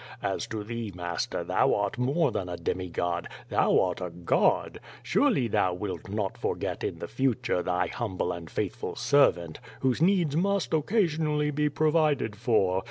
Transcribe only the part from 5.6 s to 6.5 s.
wilt not